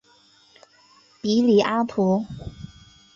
[1.21, 2.25] 比里阿图。